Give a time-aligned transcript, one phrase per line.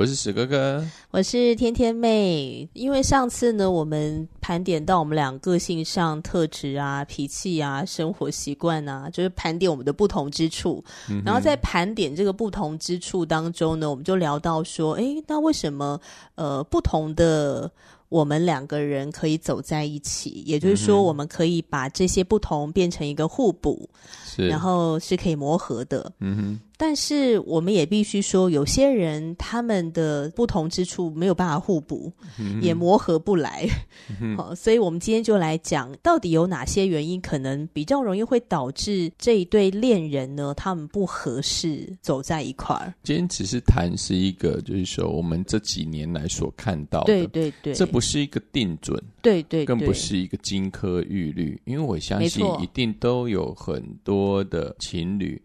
[0.00, 2.66] 我是史哥哥，我是天天妹。
[2.72, 10.82] 因为上次呢，我们盘点到我们俩个性上特质啊、脾气啊、生活习惯啊，就是盘点我们的不同之处。
[11.10, 16.00] 嗯、然后在盘点这个不同之处当中呢，我们就聊到说，诶，那为什么
[16.34, 17.70] 呃不同的
[18.08, 20.42] 我们两个人可以走在一起？
[20.46, 23.86] 也就是说，我们可以把这些不同变成一个互补，
[24.24, 26.10] 是然后是可以磨合的。
[26.20, 26.60] 嗯哼。
[26.82, 33.68] 但是我们也必须说，有些人他们的不同之处没有办法互补，嗯、也磨合不来。
[34.34, 40.54] 好，所以我们今天就来讲，到底有哪些原因可能比较容易会导致这一对恋人呢？
[40.56, 42.94] 他们不合适走在一块儿。
[43.02, 55.38] 今天只是谈是一个，就是说我们这几年来所看到的，对对对，这不是一个定准，对，对对，更不是一个金科玉律，因为我相信一定都有很多的情侣。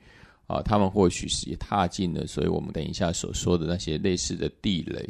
[0.47, 5.09] 啊，他们或许是也踏进了，所以我们等一下所说的那些类似的地雷，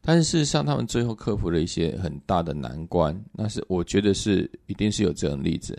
[0.00, 5.76] 但是事实上，他们最后克服了一些很大的难关，那是我觉得是一定是有这种例子。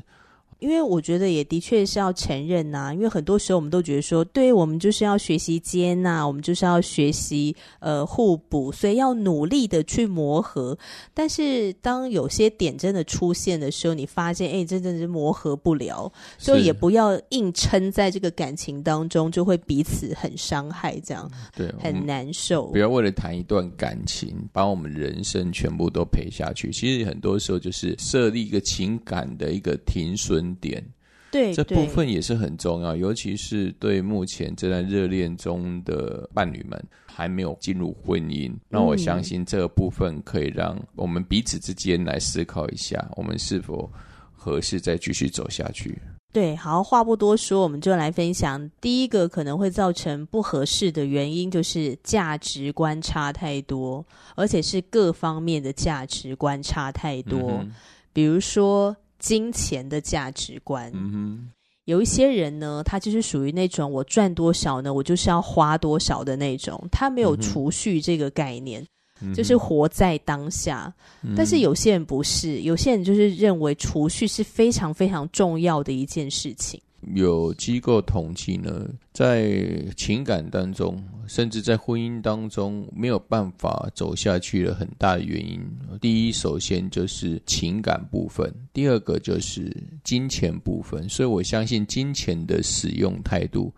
[0.59, 10.77] 因为我觉得也的确是要承认呐，因为很多时候我们都觉得说，对，我们就是要学习接纳，我们就是要学习呃互补，所以要努力的去磨合。
[11.13, 22.67] 但是当有些点真的出现的时候，你发现哎，真的是磨合不了，所以也不要硬撑在这个感情当中，就会彼此很伤害，这样对，很难受。
[22.67, 26.71] 不要为了谈一段感情，把我们人生全部都赔下去。
[26.71, 30.83] 其实很多时候就是设立一个情感的一个停损点，
[31.31, 43.91] 对，这部分也是很重要，尤其是对目前正在热恋中的伴侣们，还没有进入婚姻，那我相信这个部分可以让我们彼此之间来思考一下，我们是否
[44.33, 45.97] 合适再继续走下去。
[46.31, 54.05] 对，好，话不多说，我们就来分享第一个可能会造成不合适的原因，就是价值观差太多，
[54.35, 57.71] 而且是各方面的价值观差太多，嗯，
[58.13, 58.95] 比如说。
[59.19, 61.51] 金钱的价值观，嗯哼，
[61.85, 68.85] 有一些人呢，他就是属于那种我赚多少呢，我就是要花多少的那种，他没有储蓄这个概念，
[69.21, 70.93] 嗯，就是活在当下。
[71.21, 76.81] 嗯，但是有些人不是，有些人就是认为储蓄是非常非常重要的一件事情。
[77.13, 79.57] 有机构统计呢，在
[79.95, 85.61] 情感当中，甚至在婚姻当中，没有办法走下去的很大的原因，
[86.01, 89.71] 第一，首先就是情感部分；第二个就是
[90.03, 91.07] 金钱部分。
[91.07, 93.71] 所以我相信，金钱的使用态度，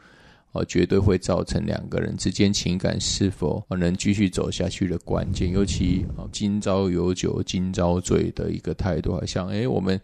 [0.54, 5.52] 啊，绝对会造成两个人之间情感是否能继续走下去的关键。
[5.52, 10.00] 尤其啊，今朝有酒今朝醉的一个态度，好像诶，我们。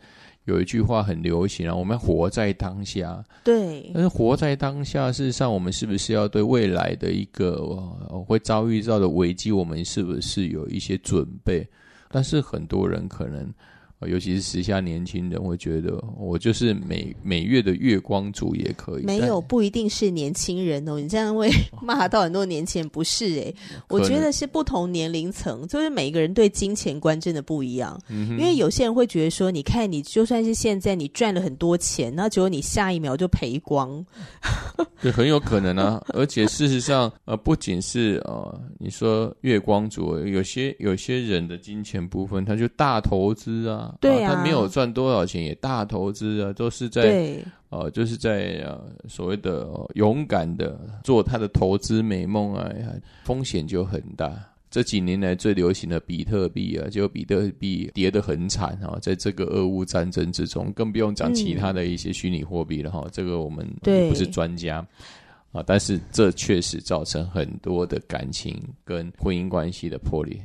[0.47, 3.23] 有一句话很流行啊，我们活在当下。
[3.43, 7.57] 对，但是活在当下，事实上，我们是不是要对未来的一个
[8.25, 11.67] 会遭遇到的危机，我们是不是有一些准备？
[12.09, 13.53] 但是很多人可能。
[14.01, 19.03] 尤其是时下年轻人会觉得，我就是每每月的月光族也可以。
[19.03, 20.99] 没有，不一定是年轻人哦。
[20.99, 21.49] 你这样会
[21.81, 23.55] 骂到很多年轻人，不是诶，
[23.89, 27.99] 我觉得是不同年龄层，就是每个人对金钱观真的不一样。
[28.09, 28.37] 嗯。
[28.37, 34.05] 因为有些人会觉得说，你看你就算是现在你赚了很多钱，那结果你下一秒就赔光。
[35.01, 36.03] 对，很有可能啊。
[36.09, 43.86] 而且事实上，呃，不仅是呃，你说月光族，有些有些人的金钱部分，他就大投资啊。
[43.99, 52.71] 对啊，他没有赚多少钱，也大投资啊，都是在对呃，就是在呃所谓的、呃、勇敢的做他的投资美梦啊，
[53.23, 54.33] 风险就很大。
[54.69, 63.01] 这几年来最流行的比特币啊，结果比特币跌得很惨啊，在这个俄乌战争之中，更不用讲其他的一些虚拟货币了哈。
[63.05, 64.85] 嗯、这个我们不是专家
[65.53, 70.37] 啊，但是这确实造成很多的感情跟婚姻关系的破裂。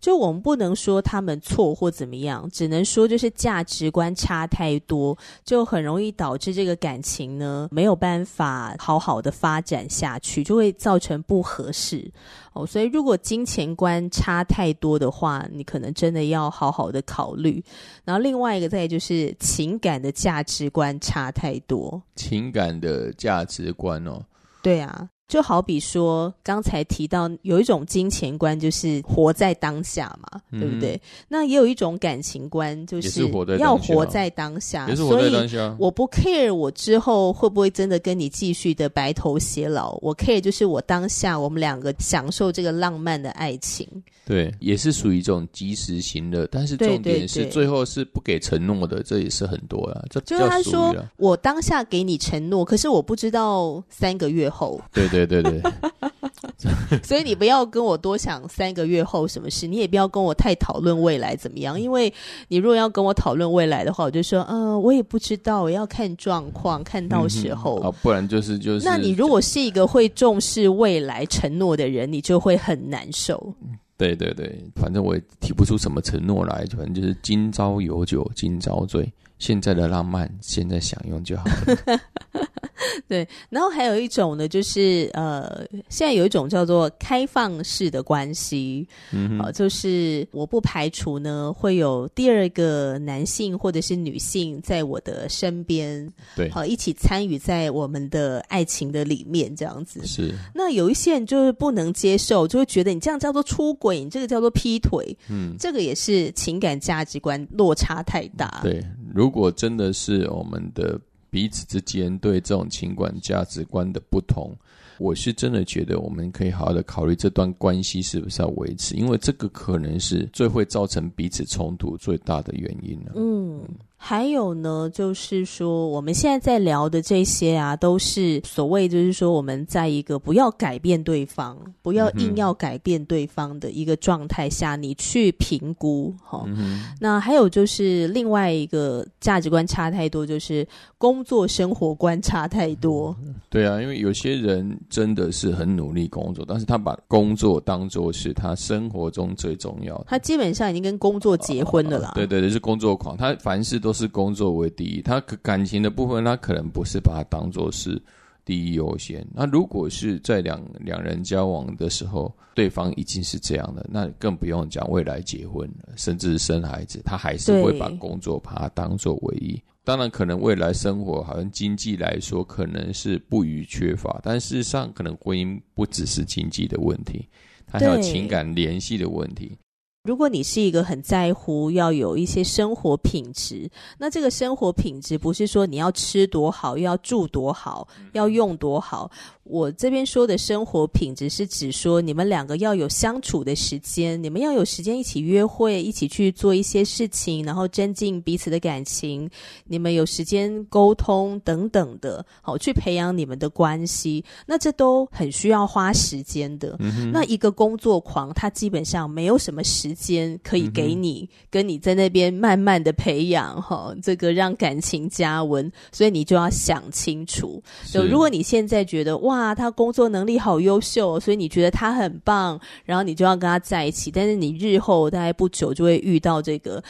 [0.00, 12.10] 就我们不能说他们错或怎么样，只能说就是价值观差太多，就很容易导致这个感情呢没有办法好好的发展下去，就会造成不合适
[12.54, 12.66] 哦。
[12.66, 17.62] 所以如果金钱观差太多的话，你可能真的要好好的考虑。
[18.04, 24.22] 然后另外一个再就是情感的价值观差太多，情感的价值观哦，
[24.62, 25.08] 对啊。
[25.30, 31.00] 就好比说，刚才提到有一种金钱观，就是活在当下嘛，嗯、对不对？
[31.28, 33.30] 那也有一种感情观，就是
[33.60, 34.88] 要活在当下。
[34.88, 35.56] 也是活在当下。
[35.56, 43.86] 所以我不 care 我之后会不会真的跟你继续的白头偕老，我 care 就是我当下我们两个享受这个浪漫的爱情。
[44.26, 50.02] 对，也是属于一种及时行乐，但是重点是最后是不给承诺的，这也是很多啊。
[50.10, 54.80] 这就是他说我当下给你承诺，可是我不知道三个月后。
[54.92, 55.19] 对对。
[55.26, 62.12] 对对对， 所以你不要跟我多想三个月后什么事，你也不要跟我太讨论未来怎么样，因为
[62.48, 67.76] 你如果要跟我讨论未来的话，我就说，嗯、呃，我也不知道，我要看状况，看到时候。
[67.80, 68.84] 啊、嗯，不然就是就是。
[68.84, 73.54] 那你如果是一个会重视未来承诺的人，你就会很难受。
[73.96, 82.00] 对对对，反正我也提不出什么承诺来，反正就是今朝有酒今朝醉，现在的浪漫现在享用就好了。
[83.08, 100.34] 对，然后还有一种呢，就是呃，现在有一种叫做开放式的关系，嗯，呃，就是我不排除呢会有第二个男性或者是女性在我的身边，对，好，呃，一起参与在我们的爱情的里面，这样子是。
[100.54, 108.60] 那有一些人就是不能接受，就会觉得你这样叫做出轨，你这个叫做劈腿，嗯，这个也是情感价值观落差太大。
[108.62, 108.82] 对，
[109.14, 111.00] 如果真的是我们的。
[111.30, 114.54] 彼此之间对这种情感价值观的不同，
[114.98, 123.12] 我是真的觉得我们可以好好的考虑这段关系是不是要维持，因为这个可能是最会造成彼此冲突最大的原因了。
[123.16, 123.62] 嗯。
[124.02, 136.44] 还有呢，就是说我们现在在聊的这些啊，都是所谓就是说我们在一个不要改变对方，不要硬要改变对方的一个状态下，你去评估哈。
[136.46, 136.80] 嗯。
[136.98, 143.14] 那还有就是另外一个价值观差太多，就是工作生活观差太多。
[143.50, 150.06] 对啊，因为有些人真的是很努力工作，但是他把工作当作是他生活中最重要的。
[150.08, 152.08] 他基本上已经跟工作结婚了啦。
[152.08, 153.89] 啊，对对对，是工作狂，他凡事都。
[153.90, 158.00] 都是工作为第一，他感情的部分，他可能不是把它当做是
[158.44, 159.26] 第一优先。
[159.34, 169.60] 那如果是在两两人交往的时候，对方已经是这样的，那更不用讲未来结婚了，甚至生孩子，他还是会把工作把它当做唯一。
[169.82, 177.28] 当然，可能未来生活好像经济来说可能是不予缺乏，但事实上，可能婚姻不只是经济的问题，
[177.66, 179.58] 它还有情感联系的问题。
[180.02, 189.10] 如果你是一个很在乎要有一些生活品质，那这个生活品质不是说你要吃多好，要住多好，要用多好。
[189.50, 199.28] 我这边说的生活品质是指说你们两个要有相处的时间，你们要有时间一起约会，一起去做一些事情，然后增进彼此的感情。
[199.66, 204.24] 你们有时间沟通等等的，好，去培养你们的关系。
[204.46, 206.76] 那这都很需要花时间的。
[206.78, 207.10] 嗯。
[207.12, 215.70] 那一个工作狂，他基本上没有什么时间可以给你，嗯，跟你在那边慢慢的培养哈，这个让感情加温。
[215.90, 217.60] 所以你就要想清楚。
[217.90, 219.39] 就如果你现在觉得哇。
[219.40, 224.10] 啊，他工作能力好优秀，所以你觉得他很棒，然后你就要跟他在一起。
[224.10, 226.82] 但是你日后大概不久就会遇到这个，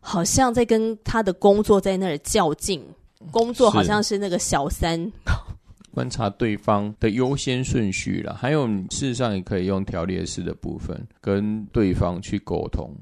[0.00, 2.84] 好像在跟他的工作在那儿较劲，
[3.30, 5.10] 工作好像是那个小三。
[5.92, 12.92] 观察对方的优先顺序了，还有事实上也可以用条列式的部分跟对方去沟通。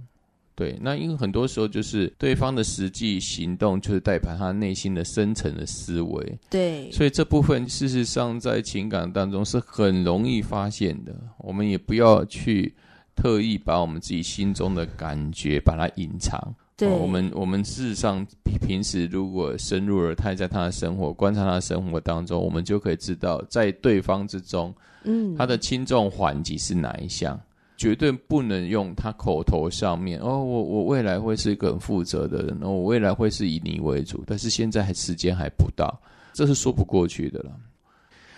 [0.63, 6.39] 对，那因为很多时候就是对方的实际行动，就是代表他内心的深层的思维。
[6.49, 11.13] 对，所以这部分事实上在情感当中是很容易发现的。
[11.39, 12.73] 我们也不要去
[13.17, 16.55] 特意把我们自己心中的感觉把它隐藏。
[16.77, 18.25] 对，哦，我们我们事实上
[18.61, 27.37] 平时如果深入而太在他的生活，观察他的生活当中，我们就可以知道在对方之中，嗯，他的轻重缓急是哪一项。
[27.83, 36.01] 绝对不能用他口头上面哦，我我未来会是一个很负责的人，我未来会是以你为主，但是现在还时间还不到，
[36.33, 37.51] 这是说不过去的了。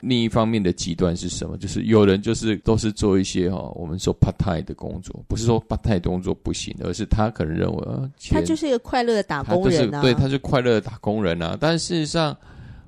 [0.01, 1.59] 另一方面的极端是什么？
[1.59, 12.35] 就是有人就是都是做一些哈、哦，我们说 part time 的工作，不是说 part time 工作不行，而是他可能认为他就是一个快乐的打工人啊，对，他是快乐的打工人啊，但事实上。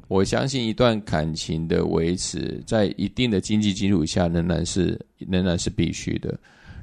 [0.09, 6.39] 我相信一段感情的维持，在一定的经济基础下，仍然是仍然是必须的。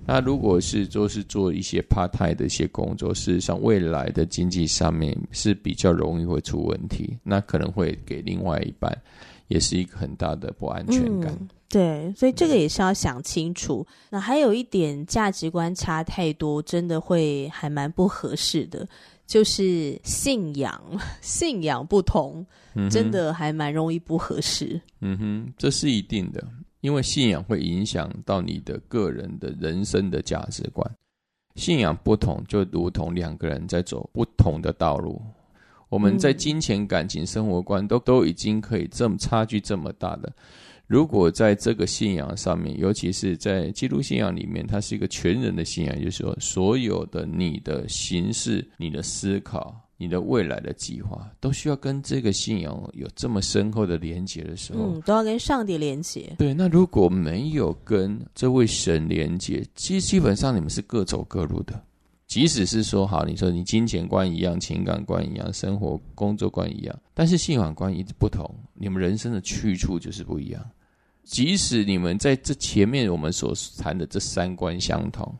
[0.05, 8.93] 那如果是就是做一些 part time 的一些工作，事实上未来的经济上面是比较容易会出问题，那可能会给另外一半
[9.47, 11.33] 也是一个很大的不安全感。
[11.69, 13.87] 对，所以这个也是要想清楚。
[14.09, 18.87] 那还有一点价值观差太多，真的会还蛮不合适的，
[19.33, 20.79] 就是信仰
[21.19, 24.79] 信仰不同，嗯、真的还蛮容易不合适。
[25.01, 26.47] 嗯哼，这是一定的。
[26.81, 30.87] 因为信仰会影响到你的个人的人生的价值观，
[31.55, 35.19] 信仰不同，就如同两个人在走不同的道路。
[35.89, 40.31] 我们在金钱、感情、生活观都都已经可以这么差距这么大的，
[40.93, 49.75] 如果在这个信仰上面，尤其是在基督信仰里面，它是一个全人的信仰，就是说，所有的你的形式、你的思考。
[49.95, 56.35] 你的未来的计划都需要跟这个信仰有这么深厚的连接的时候，嗯，都要跟上帝连接。
[56.37, 61.81] 对，那如果没有跟这位神连接，其实基本上你们是各走各路的。
[62.27, 70.61] 即使是说好，你说你金钱观一样，情感观一样，生活工作观一样，但是信仰观一直不同，你们人生的去处就是不一样。
[71.23, 75.33] 即使你们在这前面我们所谈的这三观相同。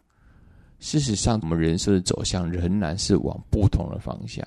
[0.79, 4.45] 事实上，我们人生的走向仍然是往不同的方向。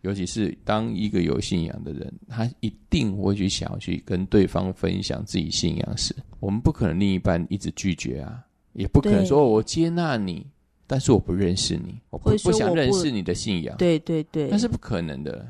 [0.00, 10.44] 尤其是当一个有信仰的人，他一定会去想要去跟对方分享自己信仰时，我们不可能另一半一直拒绝啊，也不可能说我接纳你，
[10.88, 13.76] 但是我不认识你，我不不想认识你的信仰。
[13.76, 15.46] 对对对，那是不可能的。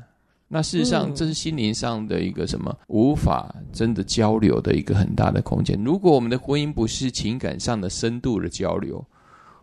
[0.53, 5.83] 那事实上，这是心灵上的一个什么、嗯、无法真的交流的一个很大的空间。
[5.83, 9.03] 如果我们的婚姻不是情感上的深度的交流，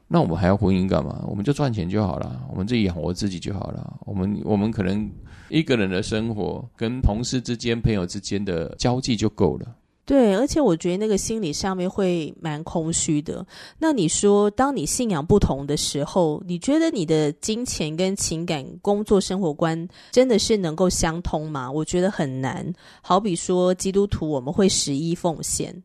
[0.09, 1.25] 那我们还要婚姻干嘛？
[1.29, 3.99] 我们就赚钱就好了，我们自己养活自己就好了。
[4.01, 5.09] 我们我们可能
[5.49, 9.67] 一个人的生活，跟同事之间、朋友之间的交际就够了。
[10.11, 13.47] 对，而且我觉得那个心理上面会蛮空虚的。
[13.79, 21.71] 那你说，当你信仰不同的时候，你觉得你的金钱跟情感、工作、生活观真的是能够相通吗？
[21.71, 22.75] 我觉得很难。
[23.01, 25.81] 好比说，基督徒我们会十一奉献。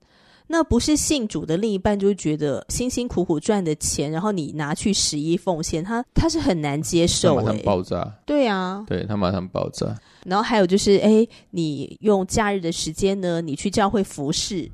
[0.48, 8.14] 那不是信主的另一半就会觉得辛辛苦苦赚的钱，然后你拿去十一奉献，他他是很难接受，马上爆炸。
[8.26, 9.96] 对啊，对他马上爆炸。
[10.26, 14.70] 然后还有就是，哎，你用假日的时间呢，你去教会服侍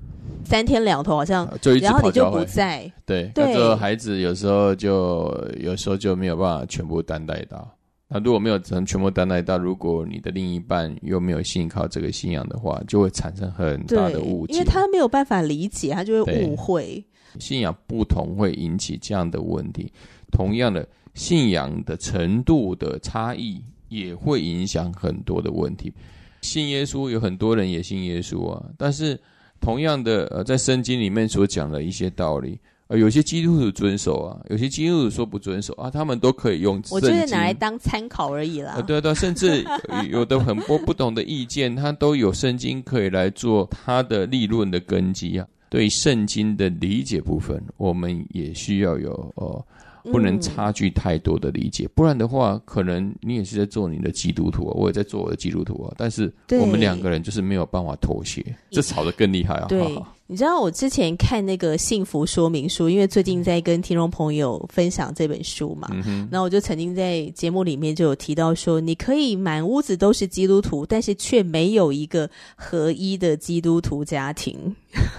[0.45, 2.91] 三天两头，好像，就一直然后你就不在。
[3.05, 7.69] 对，对，那这孩子有时候就有时候就没有办法全部担待到。
[8.13, 17.01] 那如果没有能全部担待到，如果你的另一半又没有信靠这个信仰的话，就会产生很大的误解，因为他没有办法理解，他就会误会。
[17.39, 19.89] 信仰不同会引起这样的问题，
[20.29, 25.93] 同样的信仰的程度的差异也会影响很多的问题。
[26.41, 29.17] 信耶稣有很多人也信耶稣啊，但是
[29.61, 32.59] 同样的呃，在圣经里面所讲的一些道理。
[32.97, 36.81] 有些基督徒遵守啊，有些基督徒说不遵守啊，他们都可以用。
[36.91, 38.73] 我就是拿来当参考而已啦。
[38.73, 39.65] 啊、对对，甚至
[40.09, 45.47] 有的很多不同的意见，他都有圣经可以来做他的立论的根基啊。
[45.69, 49.63] 对圣经的理解部分，我们也需要有哦。
[50.05, 59.67] 不能差距太多的理解，嗯、不然的话，可能你也是在做你的基督徒啊，我也在做我的基督徒啊，但是我们两个人就是没有办法妥协，对这吵得更厉害啊！
[59.69, 65.89] 对，好好你知道我之前看那个幸福说明书，因为最近在跟听众朋友分享这本书嘛，
[66.31, 74.73] 那我就曾经在节目里面就有提到说，你可以满屋子都是基督徒，但是却没有一个合一的基督徒家庭。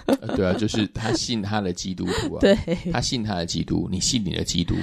[0.06, 2.56] 呃、对啊，就是他信他的基督徒啊， 对，
[2.90, 4.74] 他信他的基督，你信你的基督，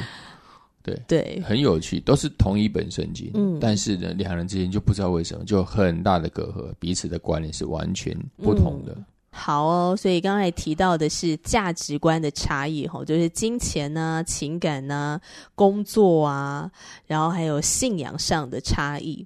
[0.83, 8.93] 对对，很有趣，都是同一本圣经，嗯，但是呢，两人之间就不知道为什么就很大的隔阂，彼此的观念是完全不同的。
[8.95, 15.19] 嗯、好哦，所以刚才提到的是价值观的差异，吼，就是金钱啊、情感啊、
[15.55, 16.69] 工作啊，
[17.05, 19.25] 然后还有信仰上的差异。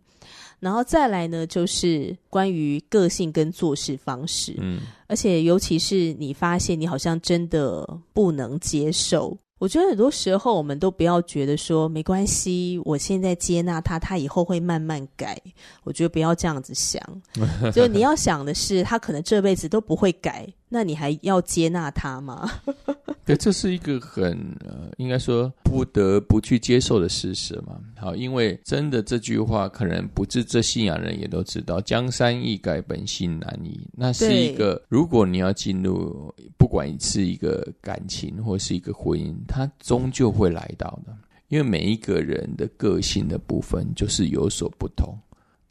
[0.60, 9.38] 然后再来呢，就是关于个性跟做事方式，嗯，而且尤其是你发现你好像真的不能接受。
[9.64, 15.42] 我觉得很多时候我们都不要觉得说没关系，我现在接纳他，他以后会慢慢改。
[15.86, 17.02] 我觉得不要这样子想，
[17.74, 20.46] 就你要想的是，他可能这辈子都不会改。
[20.74, 22.50] 那你还要接纳他吗？
[23.24, 24.32] 对，这是一个很
[24.66, 27.80] 呃，应该说不得不去接受的事实嘛。
[27.96, 33.88] 好，因为真的这句话，可能不是这信仰人也都知道，“江山易改，本性难移”。
[33.96, 41.16] 那是一个，如果你要进入，不管是一个感情或是一个婚姻，它终究会来到的。
[41.50, 45.16] 因为每一个人的个性的部分就是有所不同。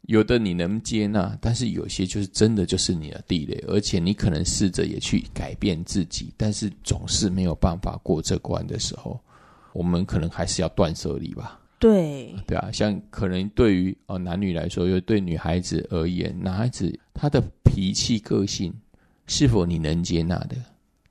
[0.07, 9.19] 有的你能接纳，但是有些就是真的就是你的地雷，而且你可能试着也去改变自己，但是总是没有办法过这关的时候，
[9.71, 11.59] 我们可能还是要断舍离吧。
[11.79, 18.73] 对，对啊，像可能对于哦男女来说，又对女孩子而言，男孩子他的脾气个性
[19.27, 20.55] 是否你能接纳的？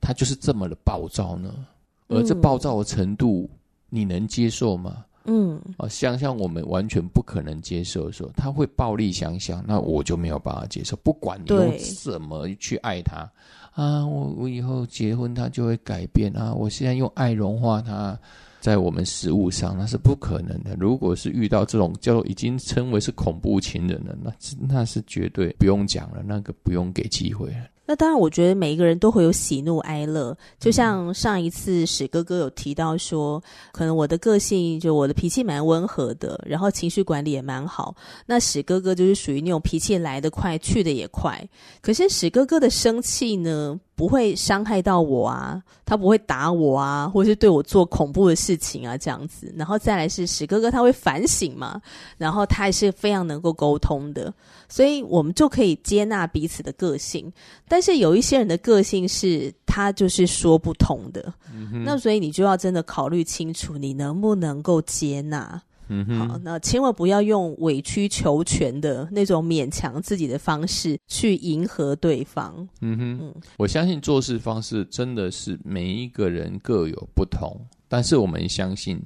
[0.00, 1.66] 他就是这么的暴躁呢？
[2.08, 3.48] 而这暴躁的程度，
[3.88, 5.04] 你能接受吗？
[5.24, 10.96] 嗯，哦，想象我们完全不可能接受的时候，他会暴力想想，那我就没有办法接受。
[11.02, 13.30] 不管你用什么去爱他
[13.72, 18.18] 啊，我我以后结婚他就会改变啊，我现在用爱融化他。
[18.60, 20.76] 在我们食物上，那是不可能的。
[20.78, 24.32] 如果是遇到这种叫已经称为是恐怖情人了，那
[24.68, 27.66] 那是绝对不用讲了，那个不用给机会了。
[27.84, 30.36] 那当然，我觉得每一个人都会有喜怒哀乐。
[30.58, 37.94] 就像上一次史哥哥有提到说，可能我的个性就我的脾气蛮温和的，然后情绪管理也蛮好。
[38.26, 41.46] 那史哥哥就是属于那种脾气来得快，去得也快。
[41.80, 49.52] 可是史哥哥的生气呢，不会伤害到我啊，他不会打我啊，或是对我做恐怖的事情啊，这样子。
[49.56, 51.80] 然后再来是史哥哥，他会反省嘛，
[52.16, 54.32] 然后他也是非常能够沟通的，
[54.68, 57.30] 所以我们就可以接纳彼此的个性。
[57.68, 65.60] 但是有一些人的个性是他就是说不通的，嗯、那所以你就要真的考虑清楚，你能不能够接纳。
[65.94, 72.66] 嗯哼，好，那千万不要用委曲求全的那种勉强自己的方式去迎合对方。
[72.80, 78.98] 嗯哼，嗯，我相信做事方式真的是每一个人各有不同，但是我们相信，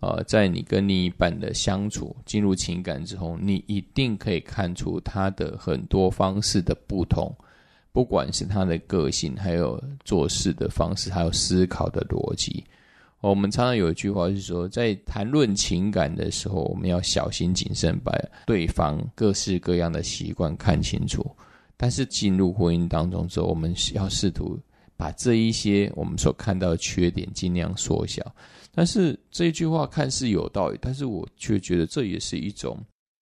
[0.00, 7.30] 呃，在你跟另一半的相处进入情感之后，你一定可以看出他的很多方式的不同，
[7.92, 12.64] 不管是他的个性，还有做事的方式，还有思考的逻辑。
[13.22, 18.12] 我们常常有一句话是说，在谈论情感的时候，我们要小心谨慎，把
[18.44, 21.24] 对方各式各样的习惯看清楚。
[21.76, 24.58] 但是进入婚姻当中之后，我们要试图
[24.96, 28.24] 把这一些我们所看到的缺点尽量缩小。
[28.74, 32.76] 但是这句话看似有道理，但是我却觉得这也是一种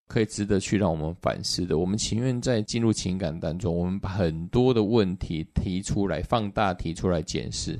[0.09, 1.77] 可以值得去让我们反思的。
[1.77, 7.79] 我们情愿在进入情感当中，我们把很多的问题提出来，放大提出来检视。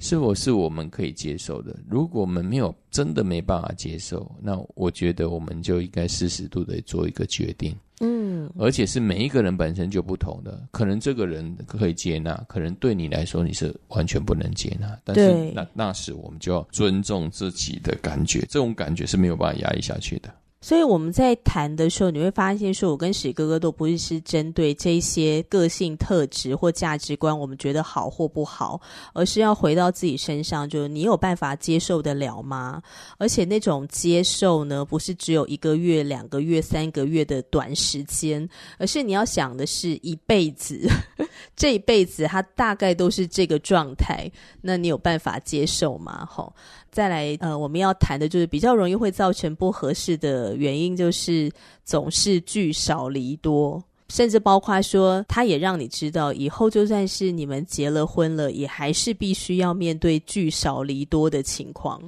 [0.00, 1.76] 是否是我们可以接受的？
[1.88, 7.76] 如果我们没有真的没办法接受，那我觉得我们就应该适时度的做一个决定。
[8.02, 14.98] 嗯，而且是每一个人本身就不同的，可能这个人可以接纳，可能对你来说你是完全不能接纳。
[15.04, 20.34] 但是那那时我们就要尊重自己的感觉，这种感觉是没有办法压抑下去的。
[20.62, 28.78] 所以我们在谈的时候，你会发现，说我跟史哥哥都不是是针对这些个性特质或价值观，我们觉得好或不好，
[29.14, 32.82] 而是要回到自己身上，就是你有办法接受得了吗？
[33.16, 38.46] 而且那种接受呢，不是只有一个月、两个月、三个月的短时间，
[38.76, 40.86] 而是你要想的是一辈子，
[41.56, 46.26] 这一辈子他大概都是这个状态，那你有办法接受吗？
[46.30, 46.52] 吼。
[46.92, 51.50] 再来，呃，我们要谈的就是比较容易会造成不合适的原因，就是
[51.84, 62.00] 总是聚少离多，甚至包括说，他也让你知道，以后就算是你们结了婚了，也还是必须要面对聚少离多的情况。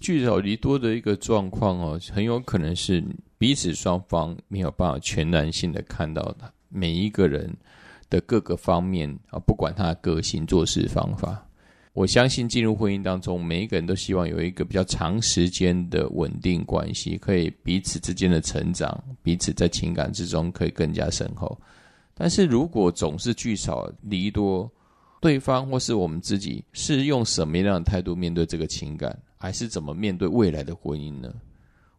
[0.00, 3.02] 聚少离多的一个状况哦，很有可能是
[3.36, 7.52] 彼此双方没有办法全然性的看到他每一个人
[8.08, 11.44] 的各个方面啊，不管他的个性、做事方法。
[11.98, 21.60] 我相信进入婚姻当中，每一个人都希望有一个比较长时间的稳定关系，可以彼此之间的成长，彼此在情感之中可以更加深厚。
[22.14, 24.70] 但是如果总是聚少离多，
[25.20, 31.34] 对方或是我们自己是用什么样的态度面对这个情感，还是怎么面对未来的婚姻呢？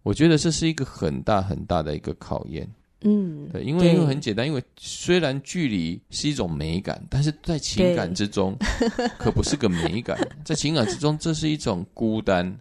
[0.04, 2.66] 我觉得这是一个很大很大的一个考验。
[3.02, 8.54] 嗯，对，因为因为很简单，因为虽然距离是一种美感，但是在情感之中
[9.18, 12.54] 可不是个美感，在情感之中这是一种孤单，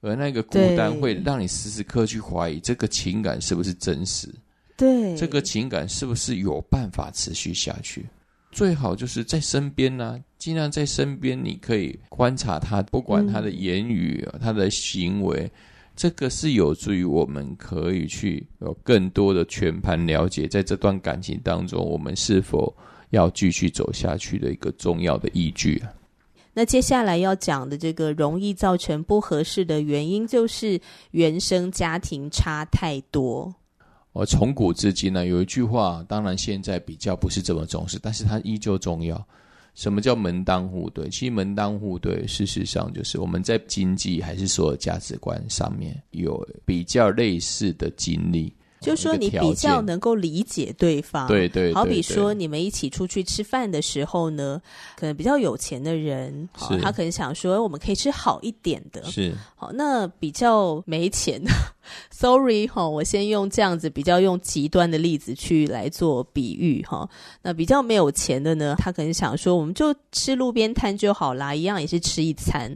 [0.00, 4.28] 而那个孤单会让你时时刻去怀疑这个情感是不是真实，
[4.76, 8.06] 对，这个情感是不是有办法持续下去？
[8.52, 15.50] 最好就是在身边呢、啊，尽量在身边，你可以观察他，不管他的言语、嗯、他的行为。
[16.00, 22.74] 这个是有助于我们可以去有更多的全盘了解，在这段感情当中，我们是否
[23.10, 25.92] 要继续走下去的一个重要的依据啊。
[26.54, 33.54] 那接下来要讲的这个容易造成不合适的原因，就是原生家庭差太多。
[34.12, 39.22] 我从古至今呢，有一句话，当然现在比较不是这么重视，但是它依旧重要。
[39.80, 41.08] 什么叫门当户对？
[41.08, 51.26] 其实门当户对，事实上就是我们在经济还是所有价值观上面有比较类似的经历，就是说你比较能够理解对方。
[51.28, 54.60] 对对，对，对，好比说你们一起出去吃饭的时候呢，
[54.96, 59.04] 可能比较有钱的人，好，他可能想说我们可以吃好一点的。
[59.04, 61.50] 是，好，那比较没钱的，
[62.10, 67.08] sorry 哈，我先用这样子比较用极端的例子去来做比喻哈。
[67.42, 72.70] 那比较没有钱的呢，他可能想说我们就吃路边摊就好啦，一样也是吃一餐。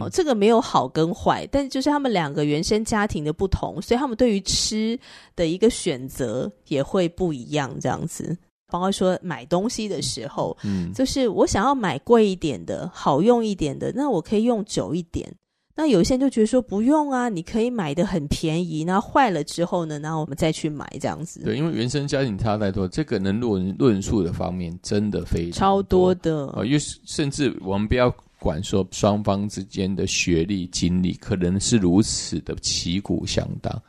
[0.00, 4.98] 哦，这个没有好跟坏，但就是他们两个原生家庭的不同，所以他们对于吃
[5.36, 8.36] 的一个选择也会不一样，这样子。
[8.68, 15.32] 包括说买东西的时候，嗯，就是我想要买贵一点的、好用一点的，那我可以用久一点。
[15.76, 21.42] 那有些人就觉得说不用啊，你可以买的很便宜，那坏了之后呢，然后我们再去买这样子。
[21.42, 33.82] 对，因为原生家庭差太多，这个能论论述的方面真的非常多超多的啊，因为甚至我们不要管说双方之间的学历、经历，可能是如此的旗鼓相当。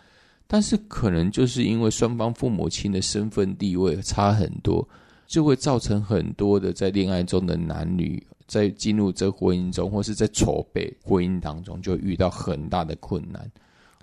[0.47, 4.88] 但是可能就是因为双方父母亲的身份地位差很多，
[5.27, 13.49] 就会造成很多的在恋爱中的男女在进入这婚姻中，或是在筹备婚姻当中，就遇到很大的困难。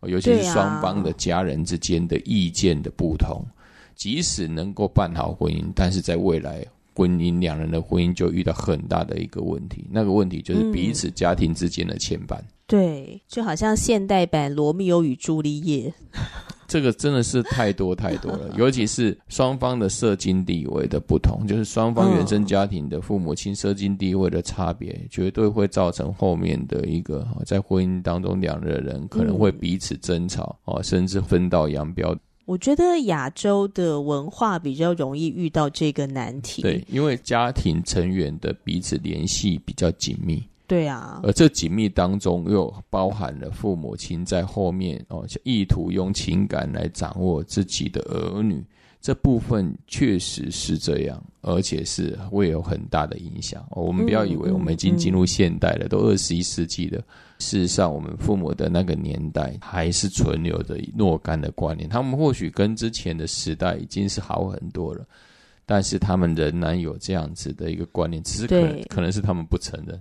[0.02, 3.46] 尤其是双方的家人之间的意见的不同，
[3.94, 9.87] 即使能够办好婚姻，但是在未来婚姻两人的婚姻就遇到很大的一个问题。
[9.90, 12.38] 那个问题就是彼此家庭之间的牵绊。
[12.66, 15.90] 对，就好像现代版《罗密欧与朱丽叶》，
[16.66, 18.50] 这个真的是太多太多了。
[18.57, 32.16] 尤其是双方的社经地位的不同，就是双方原生家庭的父母亲社经地位的差别，嗯，绝对会造成后面的一个在婚姻当中，两个人可能会彼此争吵哦，嗯，甚至分道扬镳。
[32.44, 40.42] 我觉得亚洲的文化比较容易遇到这个难题，对，因为家庭成员的彼此联系比较紧密。
[40.66, 48.64] 对啊，而这紧密当中又包含了父母亲在后面哦，意图用情感来掌握自己的儿女，
[49.03, 53.67] 这部分确实是这样，而且是会有很大的影响。
[53.71, 57.03] 哦，我们不要以为我们已经进入现代了，嗯嗯、都二十一世纪了。
[57.41, 65.05] 事实上，我们父母的那个年代还是存留着若干的观念，他们或许跟之前的时代已经是好很多了，
[65.67, 70.01] 但是他们仍然有这样子的一个观念，只是可能可能是他们不承认。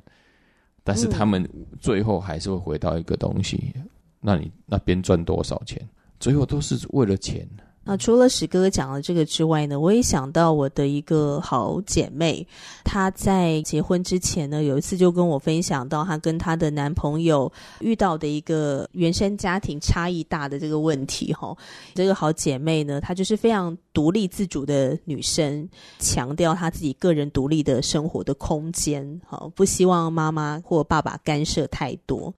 [0.83, 1.43] 但是他们
[1.79, 3.83] 最后还是会回到一个东西，嗯、
[4.19, 5.81] 那你那边赚多少钱，
[6.19, 7.49] 最后都是为了钱。
[7.83, 12.45] 那除了史哥哥讲的这个之外呢，我也想到我的一个好姐妹，
[12.83, 21.33] 她在结婚之前呢，有一次就跟我分享到她跟她的男朋友遇到的一个原生家庭差异大的这个问题。
[21.33, 21.57] 哈，
[21.95, 25.67] 这个好姐妹呢，她就是非常独立自主的女生，
[25.97, 32.31] 强调她自己个人独立的生活的空间，好，不希望妈妈或爸爸干涉太多。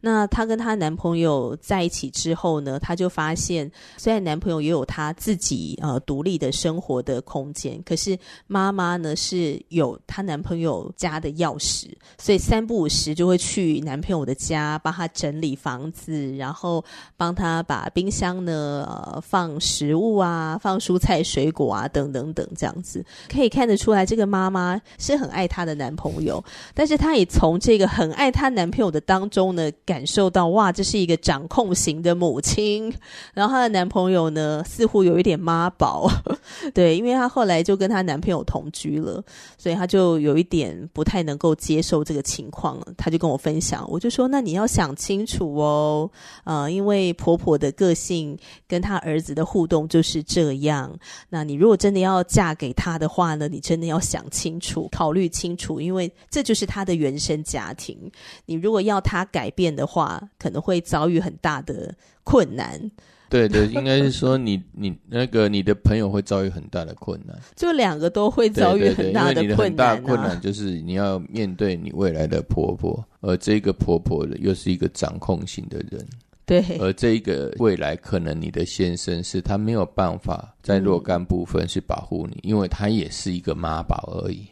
[0.00, 16.84] 那她跟她男朋友在一起之后呢，她就发现，虽然男朋友也有他自己呃独立的生活的空间，可是妈妈呢是有她男朋友家的钥匙，所以三不五时就会去男朋友的家帮他整理房子，然后
[17.16, 29.70] 帮他把冰箱呢呃放食物啊，放蔬菜水果啊等等等这样子，可以看得出来这个妈妈是很爱她的男朋友，但是她也从这个很爱她男朋友的当中呢。
[29.86, 32.92] 感受到哇，这是一个掌控型的母亲。
[33.32, 36.10] 然后她的男朋友呢，似乎有一点妈宝，
[36.74, 39.22] 对，因为她后来就跟她男朋友同居了，
[39.56, 42.76] 所以她就有一点不太能够接受这个情况。
[42.96, 46.10] 她就跟我分享，我就说，那你要想清楚哦，
[46.42, 50.92] 呃，因为婆婆的个性跟她儿子的互动就是这样。
[51.28, 58.10] 那你如果真的要嫁给他的话呢，你真的要想清楚，考虑清楚，因为这就是他的原生家庭。
[58.46, 62.80] 你如果要他改变的话，可能会遭遇很大的困难。
[63.28, 69.34] 对对，应该是说你 你那个你的朋友会遭遇很大的困难，就两个都会遭遇很大的困难啊。
[69.34, 76.06] 对对对，因为你的很大困难就是你要面对你未来的婆婆，而这个婆婆又是一个掌控型的人。
[76.46, 84.46] 对，而这个未来可能你的先生是他没有办法在若干部分去保护你，嗯，因为他也是一个妈宝而已。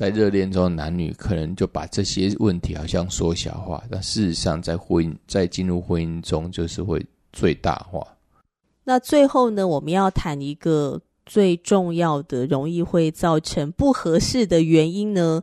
[0.00, 8.06] 在热恋中，男女可能就把这些问题好像缩小化，但事实上，在婚姻在进入婚姻中，就是会最大化。
[8.82, 15.42] 那最后呢，我们要谈一个最重要的、容易会造成不合适的原因呢，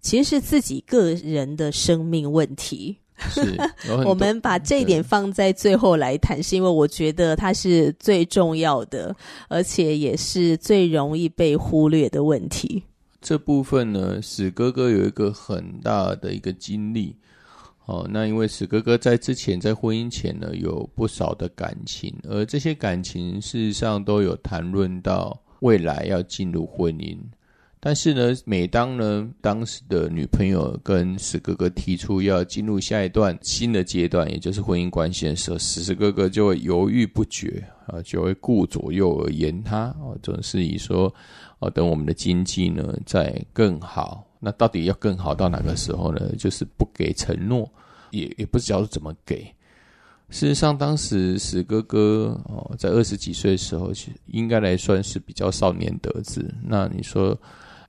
[0.00, 2.96] 其实是自己个人的生命问题。
[3.18, 3.54] 是，
[4.06, 9.14] 我们把这一点放在最后来谈，是因为我觉得它是最重要的，
[9.50, 12.82] 而且也是最容易被忽略的问题。
[13.20, 17.14] 这部分呢，史哥哥有一个很大的一个经历，
[17.84, 27.18] 哦，那因为史哥哥在之前在婚姻前呢，有不少的感情，而这些感情事实上都有谈论到未来要进入婚姻。
[27.82, 41.10] 但是呢，每当呢当时的女朋友跟史哥哥提出要进入下一段新的阶段，也就是婚姻关系的时候，史哥哥就会犹豫不决啊，就会顾左右而言他啊，总是以说
[41.58, 46.20] 啊，等我们的经济呢再更好，那到底要更好到哪个时候呢？
[46.36, 47.66] 就是不给承诺，
[48.10, 49.42] 也也不知道怎么给。
[50.28, 56.44] 事实上，当时史哥哥哦，在二十几岁的时候，其实应该来算是比较少年得志。
[56.62, 57.34] 那你说？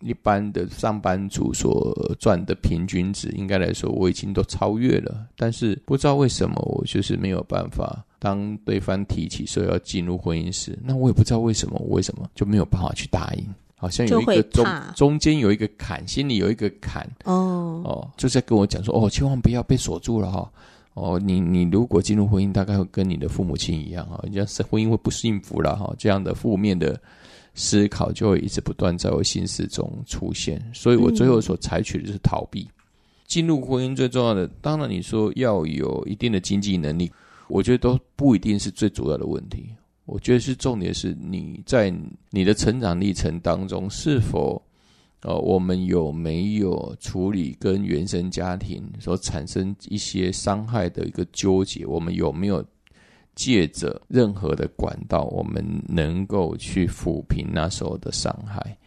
[0.01, 8.03] 一般的上班族所赚的平均值，应该来说我已经都超越了，但是不知道为什么我就是没有办法。
[8.19, 13.43] 当对方提起说要进入婚姻时，那我也不知道为什么，我为什么就没有办法去答应？
[13.75, 14.63] 好像有一个中
[14.95, 20.51] 中间有一个坎，心里有一个坎哦哦，就在跟我讲说哦，千万不要被锁住了哈
[20.93, 26.99] 哦，你你如果进入婚姻，大概会跟你的父母亲一样哈，人家是婚姻会不幸福了哈，这样的负面的。
[27.53, 32.67] 思考就会一直不断在我心思中出现，所以我最后所采取的就是逃避。
[33.27, 37.11] 进入婚姻最重要的，当然你说要有一定的经济能力，
[37.47, 39.65] 我觉得都不一定是最主要的问题。
[40.05, 41.93] 我觉得是重点是你在
[42.29, 44.61] 你的成长历程当中，是否
[45.21, 51.85] 呃，我们有没有处理跟原生家庭所产生一些伤害的一个纠结？
[51.85, 52.65] 我们有没有？
[53.41, 58.77] 借着任何的管道，我们能够去抚平那时候的伤害。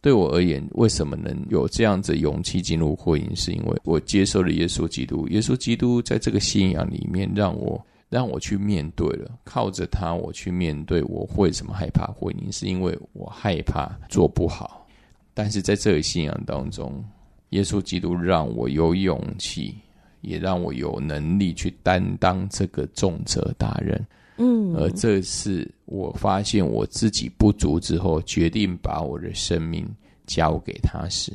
[0.00, 3.32] 对我而言，为什么能有这样子勇气进入婚姻？
[3.38, 5.28] 是因为我接受了耶稣基督。
[5.28, 11.00] 耶稣基督在这个信仰里面，让我让我去面对了，靠着他，我去面对。
[11.04, 12.50] 我为什么害怕婚姻？
[12.50, 14.84] 是因为我害怕做不好。
[15.32, 17.04] 但是在这个信仰当中，
[17.50, 19.76] 耶稣基督让我有勇气。
[20.22, 24.06] 也让我有能力去担当这个重责大任，
[24.38, 29.86] 嗯，而这次我发现我自己不足之后，决定把我的生命
[30.26, 31.32] 交给他时，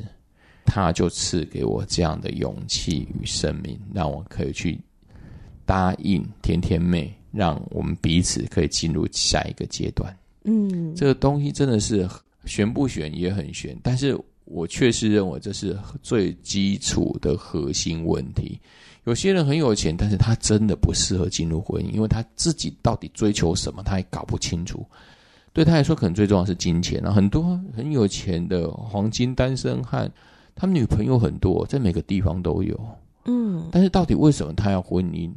[0.64, 4.78] 他就赐给我这样的勇气与生命，让我可以去
[5.64, 10.16] 答应甜甜妹，让我们彼此可以进入下一个阶段。
[10.44, 12.08] 嗯，这个东西真的是
[12.46, 14.18] 玄不玄也很玄，但是。
[14.50, 18.58] 我确实认为这是最基础的核心问题。
[19.04, 24.84] 有些人很有钱，但是他真的不适合进入婚姻，因为他自己到底追求什么，他也搞不清楚。
[25.52, 27.10] 对他来说，可能最重要是金钱啊。
[27.10, 30.10] 很多很有钱的黄金单身汉，
[30.54, 32.78] 他们女朋友很多，在每个地方都有。
[33.24, 35.32] 嗯，但是到底为什么他要婚姻？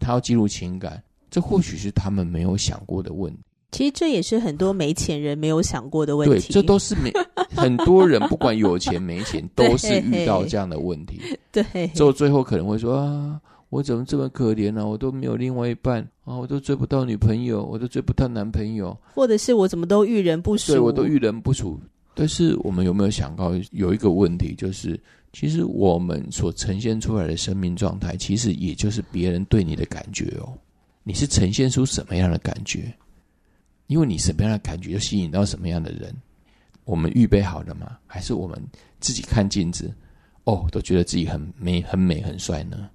[0.00, 1.02] 他要进入情感？
[1.30, 3.40] 这或许是他们没有想过的问题。
[3.74, 6.46] 其实这也是很多没钱人没有想过的问题。
[6.46, 7.10] 对，这都是没
[7.50, 11.20] 很多人不管有钱没钱，都是遇到这样的问题。
[11.50, 14.86] 对，就最后可能会说啊，我怎么这么可怜呢、啊？
[14.86, 20.72] 我都没有另外一半啊，我都追不到女朋友，我都追不到男朋友，或者是我怎么都遇人不淑？
[20.72, 21.76] 对，我都遇人不淑。
[22.14, 24.96] 但是我们有没有想到有一个问题，就是
[25.32, 30.52] 其实我们所呈现出来的生命状态，其实也就是别人对你的感觉哦。
[31.02, 32.94] 你是呈现出什么样的感觉？
[33.94, 36.12] 因为你什么样的感觉，就吸引到什么样的人。
[36.84, 37.96] 我们预备好了吗？
[38.08, 38.60] 还是我们
[38.98, 39.88] 自己看镜子，
[40.42, 42.90] 哦，都觉得自己很美、很美、很帅呢？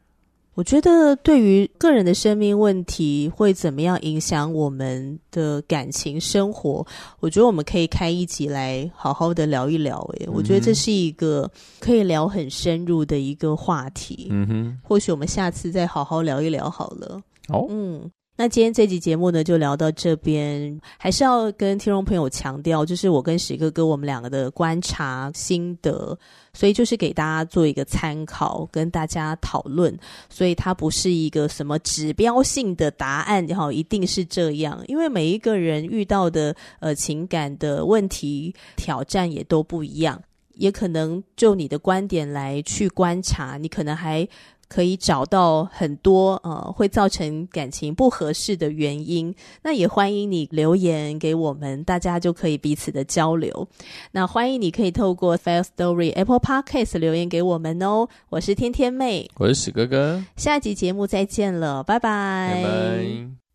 [0.56, 6.86] 我觉得，对于个人的生命问题会怎么样影响我们的感情生活，
[7.22, 10.00] 我觉得我们可以开一集来好好的聊一聊。
[10.20, 14.28] 哎，我觉得这是一个可以聊很深入的一个话题。
[14.32, 17.22] 嗯哼，或许我们下次再好好聊一聊好了。
[17.48, 18.12] 好，嗯。
[18.42, 20.80] 那今天这集节目呢，就聊到这边。
[20.98, 26.18] 还是要跟听众朋友强调，就是我跟史哥哥我们两个的观察心得，
[26.54, 29.94] 所以就是给大家做一个参考，跟大家讨论。
[30.30, 34.82] 所以它不是一个什么指标性的答案，哈，一定是这样。
[34.88, 40.18] 因为每一个人遇到的呃情感的问题挑战也都不一样，
[40.54, 44.26] 也可能就你的观点来去观察，你可能还。
[44.70, 53.68] 可以找到很多呃会造成感情不合适的原因，那也欢迎你留言给我们，大家就可以彼此的交流。
[54.12, 58.08] 那欢迎你可以透过 Firstory Apple Podcast 留言给我们哦。
[58.30, 62.54] 我是天天妹，我是史哥哥，下一集节目再见了，拜拜。
[62.54, 63.49] 拜拜。